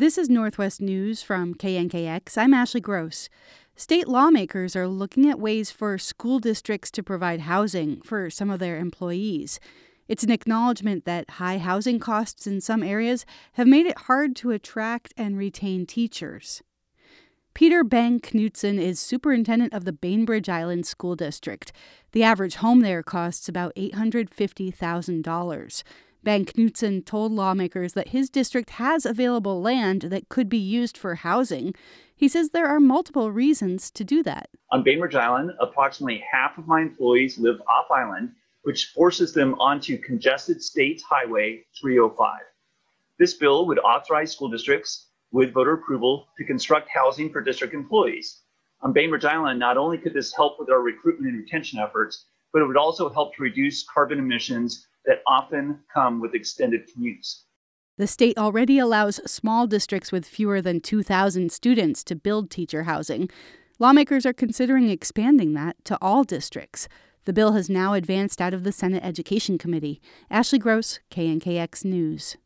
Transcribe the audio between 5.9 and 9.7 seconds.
school districts to provide housing for some of their employees.